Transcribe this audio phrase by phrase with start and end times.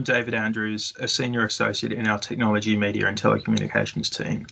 [0.00, 4.46] I'm David Andrews, a senior associate in our technology, media, and telecommunications team.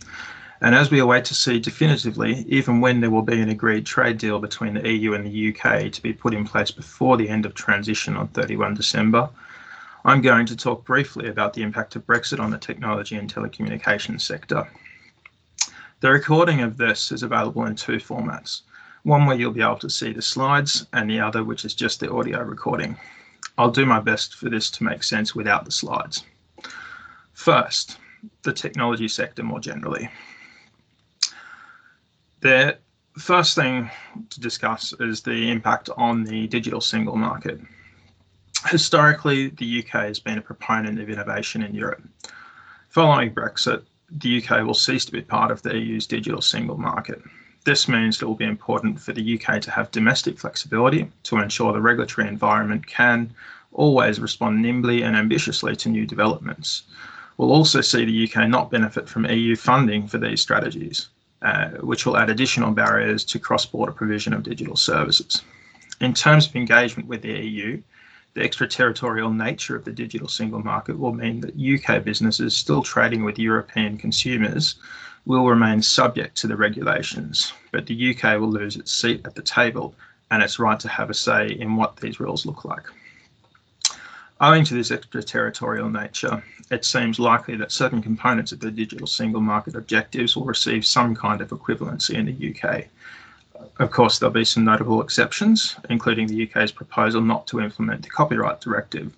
[0.61, 4.19] And as we await to see definitively, even when there will be an agreed trade
[4.19, 7.47] deal between the EU and the UK to be put in place before the end
[7.47, 9.27] of transition on 31 December,
[10.05, 14.21] I'm going to talk briefly about the impact of Brexit on the technology and telecommunications
[14.21, 14.69] sector.
[16.01, 18.61] The recording of this is available in two formats,
[19.01, 22.01] one where you'll be able to see the slides and the other which is just
[22.01, 22.99] the audio recording.
[23.59, 26.23] I'll do my best for this to make sense without the slides.
[27.33, 27.97] First,
[28.43, 30.09] the technology sector more generally.
[32.39, 32.77] The
[33.17, 33.91] first thing
[34.29, 37.59] to discuss is the impact on the digital single market.
[38.67, 42.03] Historically, the UK has been a proponent of innovation in Europe.
[42.87, 47.21] Following Brexit, the UK will cease to be part of the EU's digital single market.
[47.65, 51.73] This means it will be important for the UK to have domestic flexibility to ensure
[51.73, 53.33] the regulatory environment can
[53.71, 56.83] always respond nimbly and ambitiously to new developments.
[57.37, 61.09] We'll also see the UK not benefit from EU funding for these strategies,
[61.41, 65.41] uh, which will add additional barriers to cross-border provision of digital services.
[66.01, 67.81] In terms of engagement with the EU,
[68.33, 73.23] the extraterritorial nature of the digital single market will mean that UK businesses still trading
[73.23, 74.75] with European consumers
[75.25, 79.41] will remain subject to the regulations, but the UK will lose its seat at the
[79.41, 79.95] table
[80.31, 82.85] and its right to have a say in what these rules look like.
[84.41, 89.41] Owing to this extraterritorial nature, it seems likely that certain components of the digital single
[89.41, 92.85] market objectives will receive some kind of equivalency in the UK,
[93.79, 98.09] of course, there'll be some notable exceptions, including the UK's proposal not to implement the
[98.09, 99.15] Copyright Directive,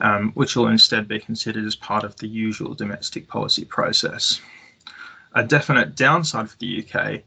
[0.00, 4.40] um, which will instead be considered as part of the usual domestic policy process.
[5.34, 7.22] A definite downside for the UK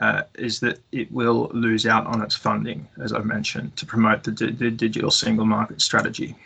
[0.00, 4.24] uh, is that it will lose out on its funding, as I've mentioned, to promote
[4.24, 6.36] the, the digital single market strategy.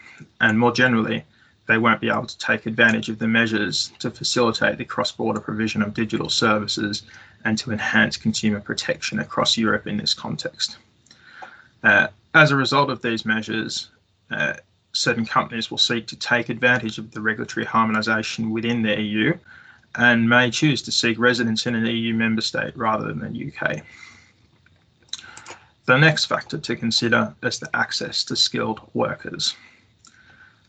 [0.40, 1.24] And more generally,
[1.66, 5.82] they won't be able to take advantage of the measures to facilitate the cross-border provision
[5.82, 7.02] of digital services
[7.44, 10.78] and to enhance consumer protection across Europe in this context.
[11.82, 13.90] Uh, as a result of these measures,
[14.30, 14.54] uh,
[14.92, 19.36] certain companies will seek to take advantage of the regulatory harmonisation within the EU
[19.96, 23.82] and may choose to seek residence in an EU member state rather than the UK.
[25.86, 29.56] The next factor to consider is the access to skilled workers.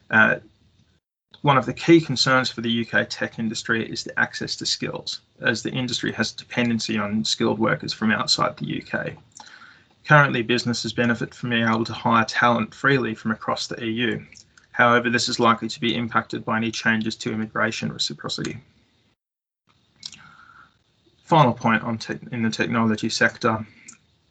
[0.10, 0.38] Uh,
[1.42, 5.22] one of the key concerns for the UK tech industry is the access to skills,
[5.40, 9.14] as the industry has dependency on skilled workers from outside the UK.
[10.06, 14.24] Currently, businesses benefit from being able to hire talent freely from across the EU.
[14.72, 18.58] However, this is likely to be impacted by any changes to immigration reciprocity.
[21.32, 21.98] Final point on
[22.34, 23.66] in the technology sector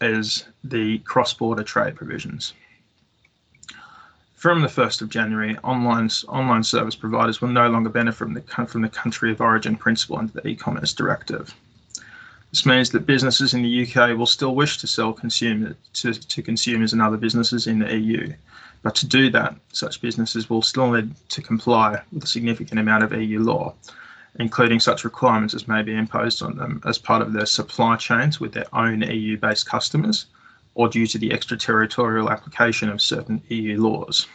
[0.03, 2.53] is the cross-border trade provisions.
[4.35, 8.43] From the 1st of January, online, online service providers will no longer benefit from the,
[8.67, 11.55] from the country of origin principle under the e-commerce directive.
[12.51, 16.43] This means that businesses in the UK will still wish to sell consumer, to, to
[16.43, 18.31] consumers and other businesses in the EU.
[18.83, 23.05] But to do that, such businesses will still need to comply with a significant amount
[23.05, 23.75] of EU law,
[24.39, 28.39] including such requirements as may be imposed on them as part of their supply chains
[28.39, 30.27] with their own EU-based customers,
[30.75, 34.27] or due to the extraterritorial application of certain EU laws.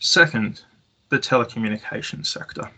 [0.00, 0.62] Second,
[1.08, 2.70] the telecommunications sector.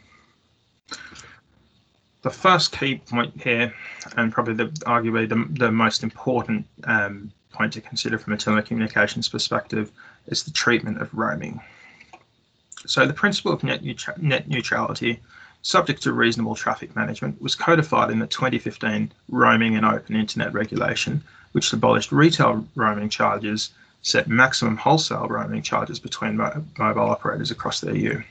[2.23, 3.73] The first key point here,
[4.17, 9.31] and probably the, arguably the, the most important um, point to consider from a telecommunications
[9.31, 9.91] perspective,
[10.27, 11.61] is the treatment of roaming.
[12.87, 13.83] So the principle of net,
[14.19, 15.21] net neutrality
[15.63, 21.23] subject to reasonable traffic management, was codified in the 2015 Roaming and Open Internet Regulation,
[21.53, 23.71] which abolished retail roaming charges,
[24.01, 28.23] set maximum wholesale roaming charges between mo mobile operators across the EU.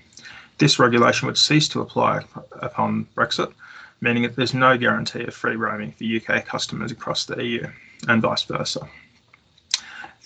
[0.57, 3.53] This regulation would cease to apply upon Brexit,
[4.01, 7.67] meaning that there's no guarantee of free roaming for UK customers across the EU,
[8.07, 8.89] and vice versa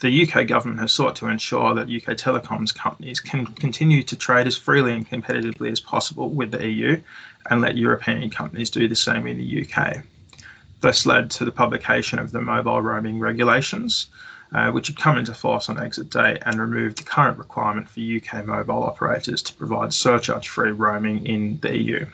[0.04, 4.46] the UK government has sought to ensure that UK telecoms companies can continue to trade
[4.46, 7.02] as freely and competitively as possible with the EU
[7.50, 10.04] and let European companies do the same in the UK.
[10.82, 14.08] This led to the publication of the mobile roaming regulations,
[14.54, 18.02] uh, which had come into force on exit day and removed the current requirement for
[18.02, 22.06] UK mobile operators to provide surcharge-free roaming in the EU.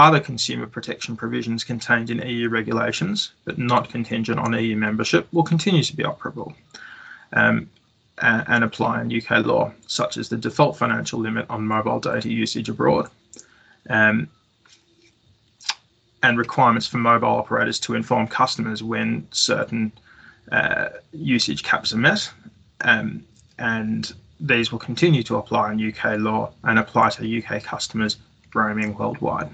[0.00, 5.42] Other consumer protection provisions contained in EU regulations, but not contingent on EU membership, will
[5.42, 6.54] continue to be operable
[7.32, 7.68] um,
[8.22, 12.68] and, apply in UK law, such as the default financial limit on mobile data usage
[12.68, 13.10] abroad,
[13.90, 14.28] um,
[16.22, 19.90] and requirements for mobile operators to inform customers when certain
[20.52, 22.30] uh, usage caps are met,
[22.82, 23.24] um,
[23.58, 28.16] and these will continue to apply in UK law and apply to UK customers
[28.54, 29.50] roaming worldwide.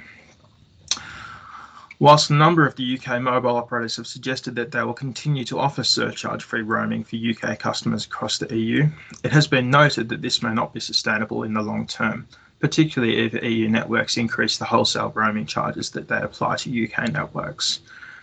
[2.00, 5.60] Whilst a number of the UK mobile operators have suggested that they will continue to
[5.60, 8.88] offer surcharge free roaming for UK customers across the EU,
[9.22, 12.26] it has been noted that this may not be sustainable in the long term,
[12.58, 17.78] particularly if EU networks increase the wholesale roaming charges that they apply to UK networks.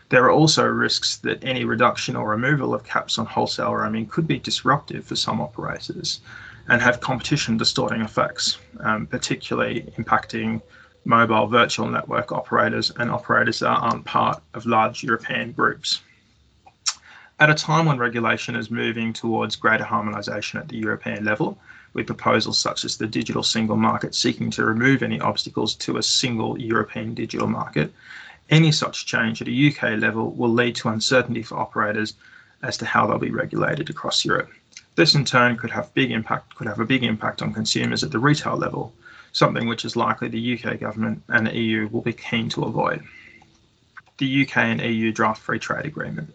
[0.10, 4.28] There are also risks that any reduction or removal of caps on wholesale roaming could
[4.28, 6.20] be disruptive for some operators
[6.68, 10.62] and have competition distorting effects, um, particularly impacting
[11.06, 16.02] mobile virtual network operators and operators that aren't part of large European groups.
[17.40, 21.58] At a time when regulation is moving towards greater harmonisation at the European level,
[21.94, 26.04] with proposals such as the digital single market seeking to remove any obstacles to a
[26.04, 27.94] single European digital market,
[28.50, 32.14] any such change at a UK level will lead to uncertainty for operators
[32.62, 34.52] as to how they'll be regulated across Europe.
[34.96, 38.12] This in turn could have big impact could have a big impact on consumers at
[38.12, 38.94] the retail level,
[39.32, 43.04] something which is likely the UK government and the EU will be keen to avoid.
[44.18, 46.34] The UK and EU draft free trade agreement.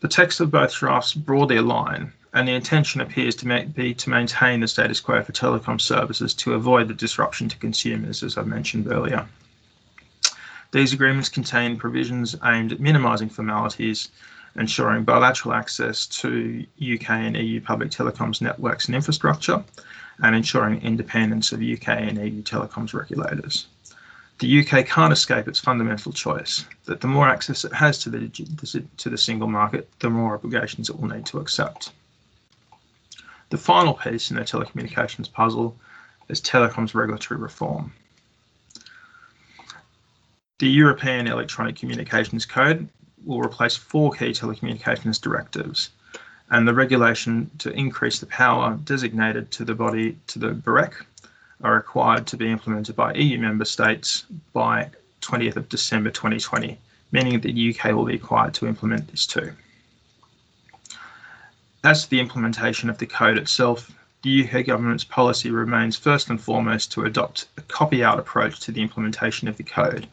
[0.00, 4.60] The text of both drafts broadly align, and the intention appears to be to maintain
[4.60, 8.88] the status quo for telecom services to avoid the disruption to consumers, as I mentioned
[8.90, 9.26] earlier.
[10.72, 14.08] These agreements contain provisions aimed at minimising formalities,
[14.56, 19.62] ensuring bilateral access to UK and EU public telecoms networks and infrastructure,
[20.22, 23.66] and ensuring independence of UK and EU telecoms regulators.
[24.38, 28.28] The UK can't escape its fundamental choice that the more access it has to the,
[28.96, 31.92] to the single market, the more obligations it will need to accept.
[33.50, 35.76] The final piece in the telecommunications puzzle
[36.28, 37.92] is telecoms regulatory reform.
[40.58, 42.88] The European Electronic Communications Code
[43.24, 45.90] will replace four key telecommunications directives
[46.52, 50.92] and the regulation to increase the power designated to the body to the BEREC
[51.64, 54.90] are required to be implemented by EU member states by
[55.22, 56.76] 20th of December 2020,
[57.10, 59.50] meaning that the UK will be required to implement this too.
[61.84, 63.90] As to the implementation of the code itself,
[64.22, 68.72] the UK government's policy remains first and foremost to adopt a copy out approach to
[68.72, 70.06] the implementation of the code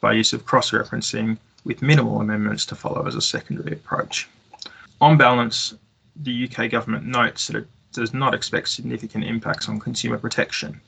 [0.00, 4.28] by use of cross referencing with minimal amendments to follow as a secondary approach.
[5.00, 5.74] On balance,
[6.16, 10.80] the UK government notes that it does not expect significant impacts on consumer protection,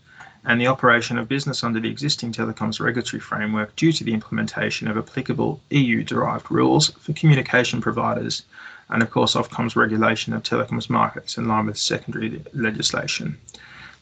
[0.44, 4.86] and the operation of business under the existing telecoms regulatory framework due to the implementation
[4.86, 8.42] of applicable EU derived rules for communication providers
[8.88, 13.36] and, of course, Ofcom's regulation of telecoms markets in line with secondary legislation.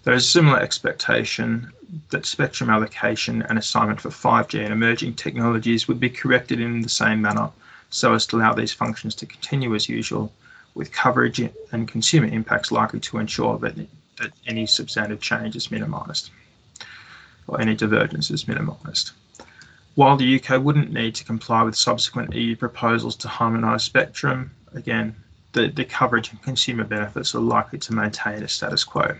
[0.02, 1.72] There is a similar expectation
[2.10, 6.90] that spectrum allocation and assignment for 5G and emerging technologies would be corrected in the
[6.90, 7.48] same manner
[7.88, 10.30] so as to allow these functions to continue as usual
[10.74, 11.40] with coverage
[11.72, 16.30] and consumer impacts likely to ensure that, that any substantive change is minimised
[17.46, 19.12] or any divergence is minimised.
[19.94, 25.14] While the UK wouldn't need to comply with subsequent EU proposals to harmonise spectrum, again,
[25.52, 29.16] the, the coverage and consumer benefits are likely to maintain a status quo.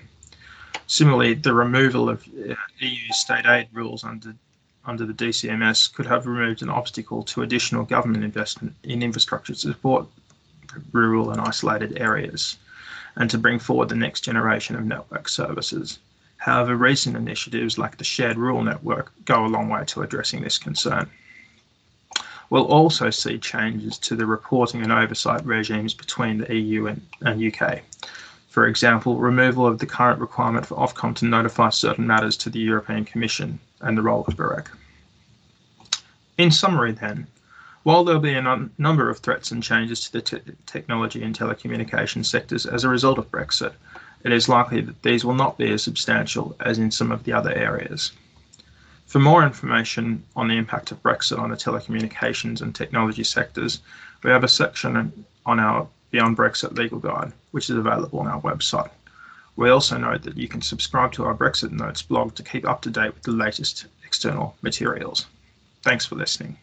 [0.89, 4.35] Similarly, the removal of uh, EU state aid rules under
[4.87, 9.59] under the DCMS could have removed an obstacle to additional government investment in infrastructure to
[9.59, 10.07] support
[10.93, 12.57] rural and isolated areas,
[13.17, 15.99] and to bring forward the next generation of network services.
[16.39, 20.59] However, recent initiatives like the Shared Rural Network go a long way to addressing this
[20.59, 21.09] concern.
[22.51, 27.43] We'll also see changes to the reporting and oversight regimes between the EU and, and
[27.43, 27.81] UK.
[28.49, 32.61] For example, removal of the current requirement for Ofcom to notify certain matters to the
[32.61, 34.69] European Commission and the role of BEREC.
[36.39, 37.27] In summary, then,
[37.85, 42.27] while there'll be a number of threats and changes to the te technology and telecommunications
[42.27, 43.75] sectors as a result of Brexit,
[44.25, 47.33] it is likely that these will not be as substantial as in some of the
[47.33, 48.13] other areas.
[49.07, 53.81] For more information on the impact of Brexit on the telecommunications and technology sectors,
[54.23, 58.41] we have a section on our Beyond Brexit legal guide, which is available on our
[58.41, 58.91] website.
[59.57, 62.81] We also note that you can subscribe to our Brexit Notes blog to keep up
[62.83, 65.27] to date with the latest external materials.
[65.83, 66.57] Thanks for listening.